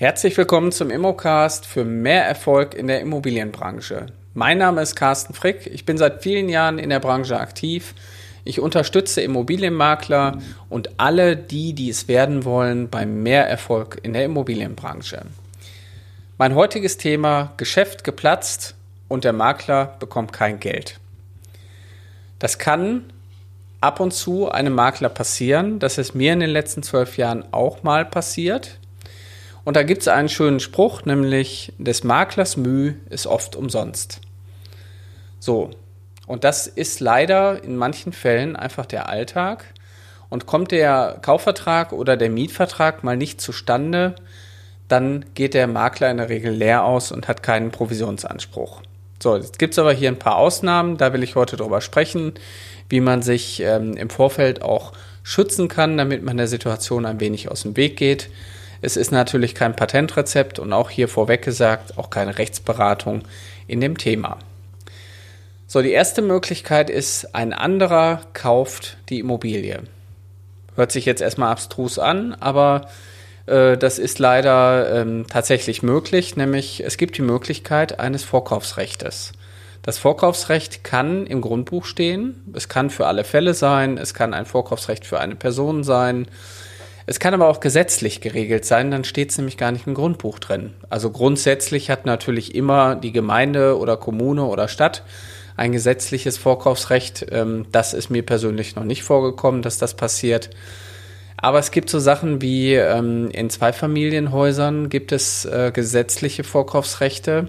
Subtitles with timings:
[0.00, 4.06] Herzlich willkommen zum Immocast für mehr Erfolg in der Immobilienbranche.
[4.32, 5.66] Mein Name ist Carsten Frick.
[5.66, 7.96] Ich bin seit vielen Jahren in der Branche aktiv.
[8.44, 10.38] Ich unterstütze Immobilienmakler
[10.68, 15.22] und alle die, die es werden wollen, beim Mehrerfolg in der Immobilienbranche.
[16.38, 18.76] Mein heutiges Thema Geschäft geplatzt
[19.08, 21.00] und der Makler bekommt kein Geld.
[22.38, 23.12] Das kann
[23.80, 25.80] ab und zu einem Makler passieren.
[25.80, 28.78] Das ist mir in den letzten zwölf Jahren auch mal passiert.
[29.68, 34.22] Und da gibt es einen schönen Spruch, nämlich des Maklers Mühe ist oft umsonst.
[35.40, 35.68] So,
[36.26, 39.66] und das ist leider in manchen Fällen einfach der Alltag.
[40.30, 44.14] Und kommt der Kaufvertrag oder der Mietvertrag mal nicht zustande,
[44.88, 48.80] dann geht der Makler in der Regel leer aus und hat keinen Provisionsanspruch.
[49.22, 52.32] So, jetzt gibt es aber hier ein paar Ausnahmen, da will ich heute drüber sprechen,
[52.88, 57.50] wie man sich ähm, im Vorfeld auch schützen kann, damit man der Situation ein wenig
[57.50, 58.30] aus dem Weg geht.
[58.80, 63.22] Es ist natürlich kein Patentrezept und auch hier vorweg gesagt, auch keine Rechtsberatung
[63.66, 64.38] in dem Thema.
[65.66, 69.82] So, die erste Möglichkeit ist, ein anderer kauft die Immobilie.
[70.76, 72.88] Hört sich jetzt erstmal abstrus an, aber
[73.46, 79.32] äh, das ist leider ähm, tatsächlich möglich, nämlich es gibt die Möglichkeit eines Vorkaufsrechtes.
[79.82, 84.46] Das Vorkaufsrecht kann im Grundbuch stehen, es kann für alle Fälle sein, es kann ein
[84.46, 86.28] Vorkaufsrecht für eine Person sein,
[87.08, 90.38] es kann aber auch gesetzlich geregelt sein, dann steht es nämlich gar nicht im Grundbuch
[90.38, 90.74] drin.
[90.90, 95.04] Also grundsätzlich hat natürlich immer die Gemeinde oder Kommune oder Stadt
[95.56, 97.24] ein gesetzliches Vorkaufsrecht.
[97.30, 100.50] Ähm, das ist mir persönlich noch nicht vorgekommen, dass das passiert.
[101.38, 107.48] Aber es gibt so Sachen wie ähm, in Zweifamilienhäusern gibt es äh, gesetzliche Vorkaufsrechte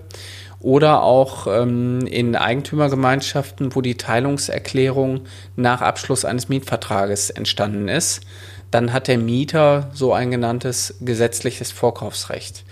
[0.62, 5.26] oder auch ähm, in Eigentümergemeinschaften, wo die Teilungserklärung
[5.58, 8.22] nach Abschluss eines Mietvertrages entstanden ist.
[8.72, 12.64] Dann hat der Mieter so ein genanntes gesetzliches Vorkaufsrecht.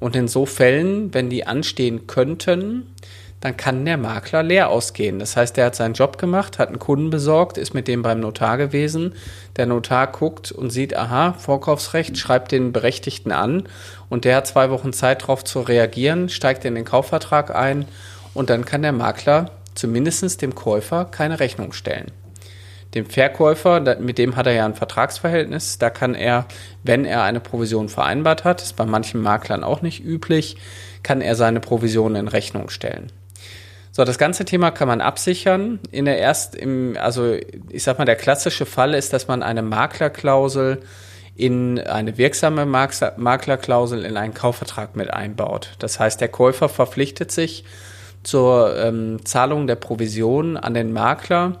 [0.00, 2.94] Und in so Fällen, wenn die anstehen könnten,
[3.40, 5.18] dann kann der Makler leer ausgehen.
[5.18, 8.20] Das heißt, er hat seinen Job gemacht, hat einen Kunden besorgt, ist mit dem beim
[8.20, 9.14] Notar gewesen.
[9.56, 13.64] Der Notar guckt und sieht, aha, Vorkaufsrecht, schreibt den Berechtigten an
[14.08, 17.86] und der hat zwei Wochen Zeit darauf zu reagieren, steigt in den Kaufvertrag ein
[18.34, 22.10] und dann kann der Makler zumindest dem Käufer keine Rechnung stellen.
[22.96, 26.46] Dem Verkäufer, mit dem hat er ja ein Vertragsverhältnis, da kann er,
[26.82, 30.56] wenn er eine Provision vereinbart hat, ist bei manchen Maklern auch nicht üblich,
[31.02, 33.12] kann er seine Provision in Rechnung stellen.
[33.92, 35.78] So, das ganze Thema kann man absichern.
[35.90, 37.36] In der erst, im, also
[37.68, 40.80] ich sag mal, der klassische Fall ist, dass man eine Maklerklausel
[41.34, 45.76] in eine wirksame Maklerklausel in einen Kaufvertrag mit einbaut.
[45.80, 47.64] Das heißt, der Käufer verpflichtet sich
[48.22, 51.60] zur ähm, Zahlung der Provision an den Makler,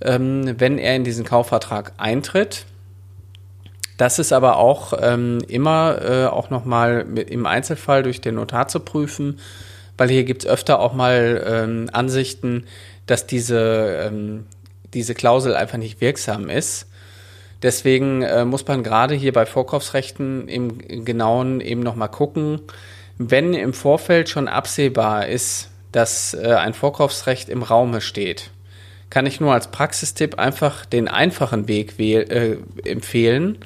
[0.00, 2.66] ähm, wenn er in diesen Kaufvertrag eintritt.
[3.98, 8.80] Das ist aber auch ähm, immer äh, auch nochmal im Einzelfall durch den Notar zu
[8.80, 9.38] prüfen
[9.96, 12.66] weil hier gibt es öfter auch mal ähm, Ansichten,
[13.06, 14.46] dass diese, ähm,
[14.94, 16.86] diese Klausel einfach nicht wirksam ist.
[17.62, 22.60] Deswegen äh, muss man gerade hier bei Vorkaufsrechten im Genauen eben nochmal gucken,
[23.18, 28.50] wenn im Vorfeld schon absehbar ist, dass äh, ein Vorkaufsrecht im Raume steht,
[29.10, 33.58] kann ich nur als Praxistipp einfach den einfachen Weg äh, empfehlen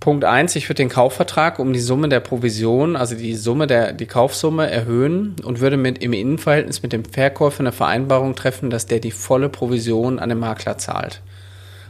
[0.00, 3.92] Punkt 1, ich würde den Kaufvertrag um die Summe der Provision, also die Summe der
[3.92, 8.86] die Kaufsumme erhöhen und würde mit im Innenverhältnis mit dem Verkäufer eine Vereinbarung treffen, dass
[8.86, 11.20] der die volle Provision an den Makler zahlt.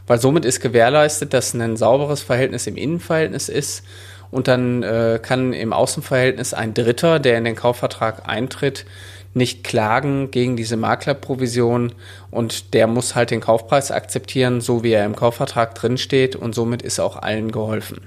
[0.07, 3.85] Weil somit ist gewährleistet, dass ein sauberes Verhältnis im Innenverhältnis ist
[4.31, 8.85] und dann äh, kann im Außenverhältnis ein Dritter, der in den Kaufvertrag eintritt,
[9.33, 11.93] nicht klagen gegen diese Maklerprovision
[12.31, 16.81] und der muss halt den Kaufpreis akzeptieren, so wie er im Kaufvertrag drinsteht und somit
[16.81, 18.01] ist auch allen geholfen.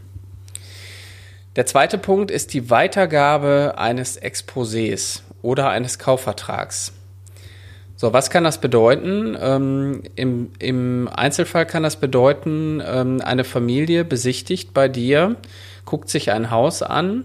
[1.57, 6.93] Der zweite Punkt ist die Weitergabe eines Exposés oder eines Kaufvertrags.
[7.95, 9.37] So, was kann das bedeuten?
[9.41, 15.37] Ähm, im, Im Einzelfall kann das bedeuten, ähm, eine Familie besichtigt bei dir,
[15.85, 17.25] guckt sich ein Haus an,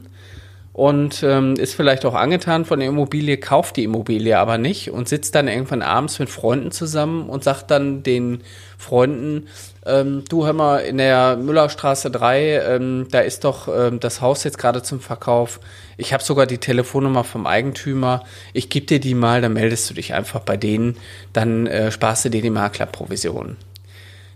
[0.77, 5.09] und ähm, ist vielleicht auch angetan von der Immobilie, kauft die Immobilie aber nicht und
[5.09, 8.43] sitzt dann irgendwann abends mit Freunden zusammen und sagt dann den
[8.77, 9.47] Freunden,
[9.87, 14.43] ähm, du hör mal, in der Müllerstraße 3, ähm, da ist doch ähm, das Haus
[14.43, 15.59] jetzt gerade zum Verkauf.
[15.97, 18.23] Ich habe sogar die Telefonnummer vom Eigentümer.
[18.53, 20.95] Ich gebe dir die mal, dann meldest du dich einfach bei denen,
[21.33, 23.57] dann äh, sparst du dir die Maklerprovision.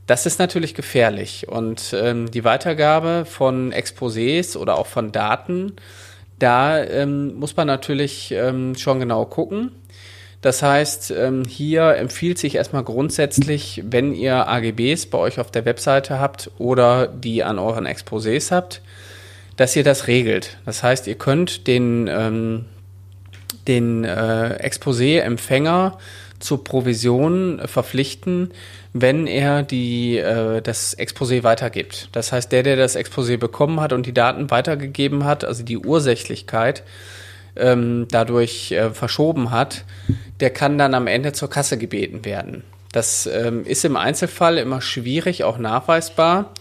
[0.08, 5.74] Das ist natürlich gefährlich und ähm, die Weitergabe von Exposés oder auch von Daten
[6.42, 9.72] da ähm, muss man natürlich ähm, schon genau gucken.
[10.42, 15.66] Das heißt, ähm, hier empfiehlt sich erstmal grundsätzlich, wenn ihr AGBs bei euch auf der
[15.66, 18.82] Webseite habt oder die an euren Exposés habt,
[19.56, 20.58] dass ihr das regelt.
[20.66, 22.66] Das heißt, ihr könnt den, ähm,
[23.68, 26.00] den äh, Exposé-Empfänger
[26.42, 28.52] zur Provision verpflichten,
[28.94, 32.10] wenn er die, äh, das Exposé weitergibt.
[32.12, 35.78] Das heißt, der, der das Exposé bekommen hat und die Daten weitergegeben hat, also die
[35.78, 36.84] Ursächlichkeit
[37.56, 39.86] ähm, dadurch äh, verschoben hat,
[40.40, 42.64] der kann dann am Ende zur Kasse gebeten werden.
[42.92, 46.54] Das ähm, ist im Einzelfall immer schwierig, auch nachweisbar.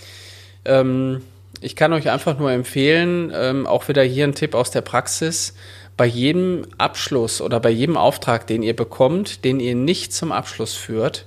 [0.65, 1.23] Ähm,
[1.61, 5.55] ich kann euch einfach nur empfehlen, ähm, auch wieder hier ein Tipp aus der Praxis,
[6.01, 10.73] bei jedem Abschluss oder bei jedem Auftrag, den ihr bekommt, den ihr nicht zum Abschluss
[10.73, 11.27] führt,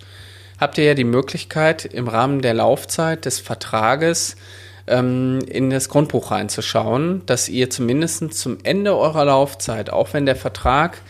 [0.59, 4.35] habt ihr ja die Möglichkeit, im Rahmen der Laufzeit des Vertrages
[4.87, 10.35] ähm, in das Grundbuch reinzuschauen, dass ihr zumindest zum Ende eurer Laufzeit, auch wenn der
[10.35, 11.03] Vertrag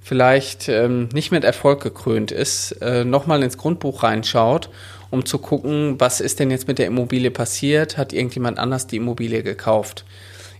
[0.00, 4.70] vielleicht ähm, nicht mit Erfolg gekrönt ist, äh, nochmal ins Grundbuch reinschaut,
[5.10, 8.96] um zu gucken, was ist denn jetzt mit der Immobilie passiert, hat irgendjemand anders die
[8.96, 10.06] Immobilie gekauft.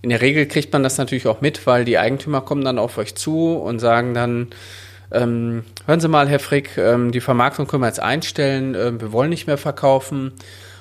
[0.02, 2.98] In der Regel kriegt man das natürlich auch mit, weil die Eigentümer kommen dann auf
[2.98, 4.48] euch zu und sagen dann,
[5.12, 9.12] ähm, hören Sie mal, Herr Frick, ähm, die Vermarktung können wir jetzt einstellen, äh, wir
[9.12, 10.32] wollen nicht mehr verkaufen.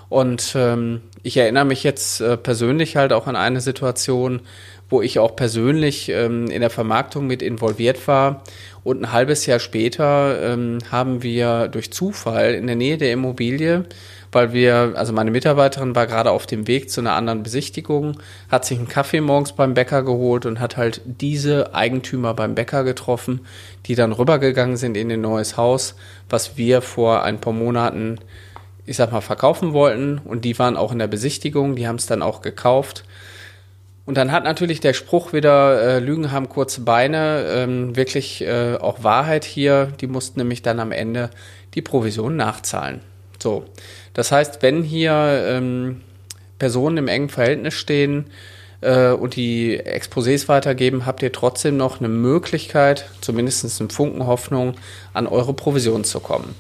[0.10, 4.42] Und ähm, ich erinnere mich jetzt äh, persönlich halt auch an eine Situation,
[4.90, 8.44] wo ich auch persönlich ähm, in der Vermarktung mit involviert war.
[8.84, 13.86] Und ein halbes Jahr später ähm, haben wir durch Zufall in der Nähe der Immobilie
[14.32, 18.18] weil wir, also meine Mitarbeiterin war gerade auf dem Weg zu einer anderen Besichtigung,
[18.50, 22.84] hat sich einen Kaffee morgens beim Bäcker geholt und hat halt diese Eigentümer beim Bäcker
[22.84, 23.42] getroffen,
[23.86, 25.96] die dann rübergegangen sind in ein neues Haus,
[26.30, 28.20] was wir vor ein paar Monaten,
[28.86, 30.20] ich sag mal, verkaufen wollten.
[30.24, 33.04] Und die waren auch in der Besichtigung, die haben es dann auch gekauft.
[34.06, 38.78] Und dann hat natürlich der Spruch wieder, äh, Lügen haben kurze Beine, ähm, wirklich äh,
[38.78, 39.90] auch Wahrheit hier.
[40.00, 41.30] Die mussten nämlich dann am Ende
[41.76, 43.02] die Provision nachzahlen.
[43.42, 43.66] So,
[44.14, 45.12] das heißt, wenn hier
[45.48, 46.02] ähm,
[46.60, 48.26] Personen im engen Verhältnis stehen
[48.82, 54.76] äh, und die Exposés weitergeben, habt ihr trotzdem noch eine Möglichkeit, zumindest einen Funken Hoffnung,
[55.14, 56.56] an eure Provision zu kommen.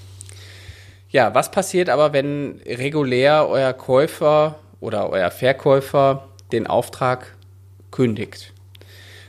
[1.09, 7.35] Ja, was passiert aber, wenn regulär euer Käufer oder euer Verkäufer den Auftrag
[7.91, 8.53] kündigt?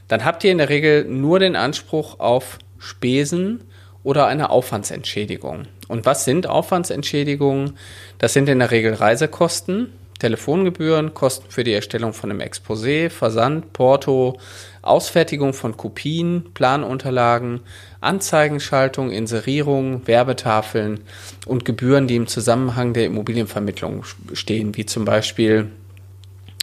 [0.06, 3.64] Dann habt ihr in der Regel nur den Anspruch auf Spesen
[4.04, 5.66] oder eine Aufwandsentschädigung.
[5.88, 7.76] Und was sind Aufwandsentschädigungen?
[8.18, 13.72] Das sind in der Regel Reisekosten, Telefongebühren, Kosten für die Erstellung von einem Exposé, Versand,
[13.72, 14.38] Porto,
[14.80, 17.60] Ausfertigung von Kopien, Planunterlagen,
[18.00, 21.00] Anzeigenschaltung, Inserierung, Werbetafeln
[21.46, 25.70] und Gebühren, die im Zusammenhang der Immobilienvermittlung stehen, wie zum Beispiel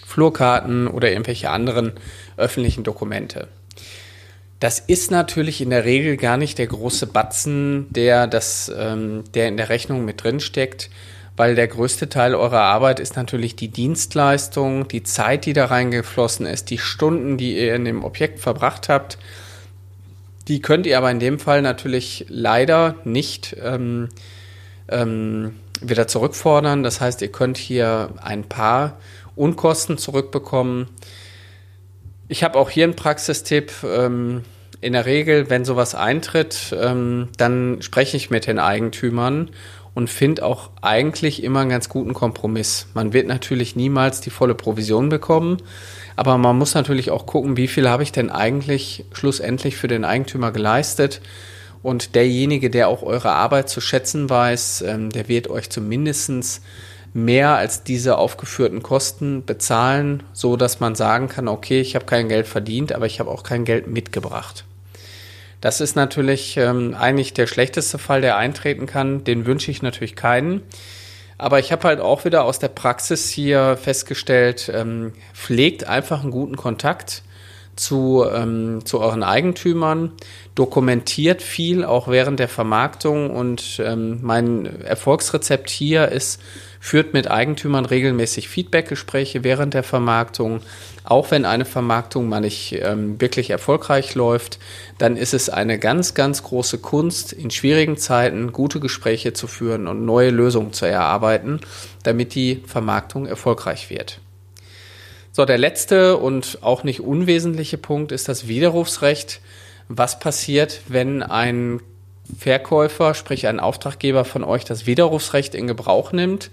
[0.06, 1.92] Flurkarten oder irgendwelche anderen
[2.38, 3.50] öffentlichen Dokumente.
[4.59, 9.47] Das ist natürlich in der Regel gar nicht der große Batzen, der, das, ähm, der
[9.47, 10.89] in der Rechnung mit drin steckt,
[11.38, 16.45] weil der größte Teil eurer Arbeit ist natürlich die Dienstleistung, die Zeit, die da reingeflossen
[16.45, 19.17] ist, die Stunden, die ihr in dem Objekt verbracht habt.
[20.50, 24.09] Die könnt ihr aber in dem Fall natürlich leider nicht ähm,
[24.89, 26.83] ähm, wieder zurückfordern.
[26.83, 28.97] Das heißt, ihr könnt hier ein paar
[29.38, 30.89] Unkosten zurückbekommen.
[32.31, 33.73] Ich habe auch hier einen Praxistipp.
[33.83, 34.44] Ähm,
[34.81, 39.49] in der Regel, wenn sowas eintritt, ähm, dann spreche ich mit den Eigentümern
[39.94, 42.87] und finde auch eigentlich immer einen ganz guten Kompromiss.
[42.94, 45.57] Man wird natürlich niemals die volle Provision bekommen,
[46.15, 50.06] aber man muss natürlich auch gucken, wie viel habe ich denn eigentlich schlussendlich für den
[50.06, 51.19] Eigentümer geleistet.
[51.81, 56.61] Und derjenige, der auch eure Arbeit zu schätzen weiß, ähm, der wird euch zumindestens
[57.13, 62.30] mehr als diese aufgeführten Kosten bezahlen, so dass man sagen kann, okay, ich habe kein
[62.30, 64.66] Geld verdient, aber ich habe auch kein Geld mitgebracht.
[65.61, 69.23] Das ist natürlich ähm, eigentlich der schlechteste Fall, der eintreten kann.
[69.25, 70.61] Den wünsche ich natürlich keinen.
[71.37, 76.31] Aber ich habe halt auch wieder aus der Praxis hier festgestellt, ähm, pflegt einfach einen
[76.31, 77.23] guten Kontakt
[77.80, 80.12] zu, ähm, zu euren Eigentümern,
[80.56, 86.42] dokumentiert viel auch während der Vermarktung und ähm, mein Erfolgsrezept hier ist,
[86.81, 90.62] führt mit Eigentümern regelmäßig Feedbackgespräche während der Vermarktung.
[91.04, 94.59] Auch wenn eine Vermarktung mal nicht ähm, wirklich erfolgreich läuft,
[94.98, 99.88] dann ist es eine ganz, ganz große Kunst, in schwierigen Zeiten gute Gespräche zu führen
[99.88, 101.62] und neue Lösungen zu erarbeiten,
[102.04, 104.19] damit die Vermarktung erfolgreich wird.
[105.39, 109.39] So, der letzte und auch nicht unwesentliche Punkt ist das Widerrufsrecht.
[109.87, 111.79] Was passiert, wenn ein
[112.37, 116.51] Verkäufer, sprich ein Auftraggeber von euch, das Widerrufsrecht in Gebrauch nimmt.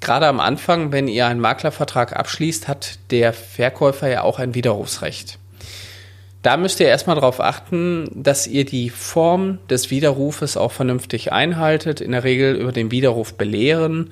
[0.00, 5.38] Gerade am Anfang, wenn ihr einen Maklervertrag abschließt, hat der Verkäufer ja auch ein Widerrufsrecht.
[6.40, 12.00] Da müsst ihr erstmal darauf achten, dass ihr die Form des Widerrufes auch vernünftig einhaltet.
[12.00, 14.10] In der Regel über den Widerruf belehren,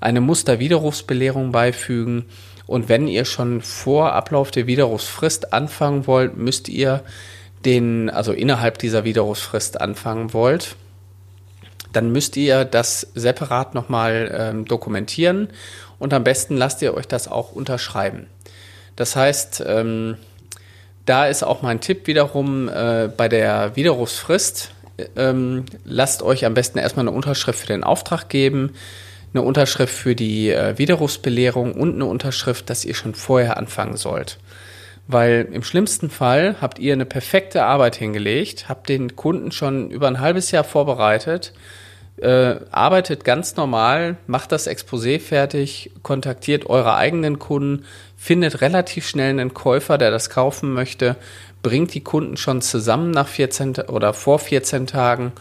[0.00, 2.24] eine Musterwiderrufsbelehrung beifügen
[2.72, 7.02] Und wenn ihr schon vor Ablauf der Widerrufsfrist anfangen wollt, müsst ihr
[7.66, 10.76] den, also innerhalb dieser Widerrufsfrist anfangen wollt,
[11.92, 15.48] dann müsst ihr das separat nochmal ähm, dokumentieren
[15.98, 18.26] und am besten lasst ihr euch das auch unterschreiben.
[18.96, 20.16] Das heißt, ähm,
[21.04, 24.72] da ist auch mein Tipp wiederum äh, bei der Widerrufsfrist.
[25.14, 28.72] Ähm, lasst euch am besten erstmal eine Unterschrift für den Auftrag geben,
[29.34, 34.38] eine Unterschrift für die äh, Widerrufsbelehrung und eine Unterschrift, dass ihr schon vorher anfangen sollt.
[35.08, 40.06] Weil im schlimmsten Fall habt ihr eine perfekte Arbeit hingelegt, habt den Kunden schon über
[40.06, 41.52] ein halbes Jahr vorbereitet,
[42.18, 47.84] äh, arbeitet ganz normal, macht das Exposé fertig, kontaktiert eure eigenen Kunden,
[48.16, 51.16] findet relativ schnell einen Käufer, der das kaufen möchte,
[51.62, 55.32] bringt die Kunden schon zusammen nach 14 oder vor 14 Tagen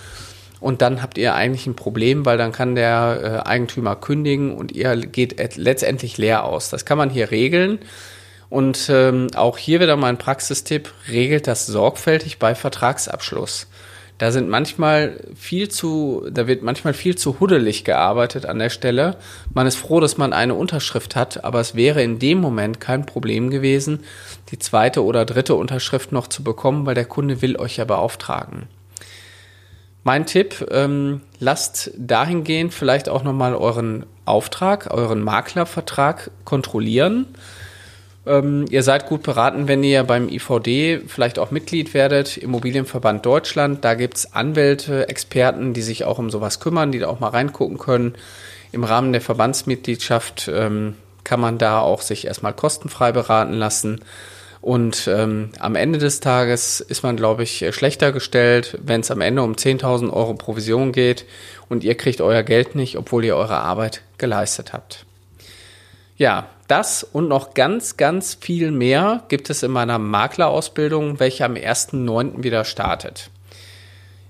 [0.61, 4.71] und dann habt ihr eigentlich ein Problem, weil dann kann der äh, Eigentümer kündigen und
[4.71, 6.69] ihr geht letztendlich leer aus.
[6.69, 7.79] Das kann man hier regeln.
[8.49, 13.67] Und ähm, auch hier wieder mein Praxistipp, regelt das sorgfältig bei Vertragsabschluss.
[14.19, 19.15] Da sind manchmal viel zu, da wird manchmal viel zu huddelig gearbeitet an der Stelle.
[19.51, 23.07] Man ist froh, dass man eine Unterschrift hat, aber es wäre in dem Moment kein
[23.07, 24.01] Problem gewesen,
[24.51, 28.67] die zweite oder dritte Unterschrift noch zu bekommen, weil der Kunde will euch ja beauftragen.
[30.03, 37.27] Mein Tipp, ähm, lasst dahingehend vielleicht auch nochmal euren Auftrag, euren Maklervertrag kontrollieren.
[38.25, 43.83] Ähm, ihr seid gut beraten, wenn ihr beim IVD vielleicht auch Mitglied werdet, Immobilienverband Deutschland.
[43.83, 47.77] Da gibt's Anwälte, Experten, die sich auch um sowas kümmern, die da auch mal reingucken
[47.77, 48.15] können.
[48.71, 54.01] Im Rahmen der Verbandsmitgliedschaft ähm, kann man da auch sich erstmal kostenfrei beraten lassen.
[54.61, 59.21] Und ähm, am Ende des Tages ist man, glaube ich, schlechter gestellt, wenn es am
[59.21, 61.25] Ende um 10.000 Euro Provision geht
[61.67, 65.05] und ihr kriegt euer Geld nicht, obwohl ihr eure Arbeit geleistet habt.
[66.15, 71.55] Ja, das und noch ganz, ganz viel mehr gibt es in meiner Maklerausbildung, welche am
[71.55, 72.43] 1.9.
[72.43, 73.31] wieder startet.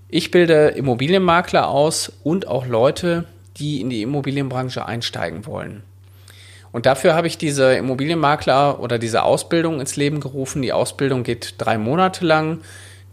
[0.08, 3.26] Ich bilde Immobilienmakler aus und auch Leute,
[3.58, 5.84] die in die Immobilienbranche einsteigen wollen.
[6.72, 10.62] Und dafür habe ich diese Immobilienmakler oder diese Ausbildung ins Leben gerufen.
[10.62, 12.62] Die Ausbildung geht drei Monate lang.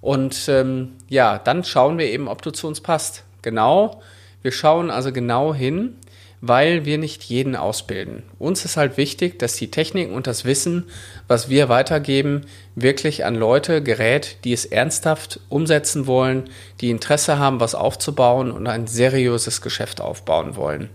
[0.00, 3.24] Und ähm, ja, dann schauen wir eben, ob du zu uns passt.
[3.42, 4.02] Genau,
[4.42, 5.96] wir schauen also genau hin,
[6.40, 8.22] weil wir nicht jeden ausbilden.
[8.38, 10.84] Uns ist halt wichtig, dass die Technik und das Wissen,
[11.28, 12.42] was wir weitergeben,
[12.74, 16.50] wirklich an Leute gerät, die es ernsthaft umsetzen wollen,
[16.80, 20.90] die Interesse haben, was aufzubauen und ein seriöses Geschäft aufbauen wollen.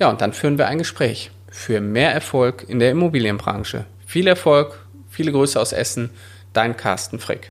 [0.00, 3.84] Ja, und dann führen wir ein Gespräch für mehr Erfolg in der Immobilienbranche.
[4.04, 6.10] Viel Erfolg, viele Grüße aus Essen,
[6.52, 7.49] dein Carsten Frick.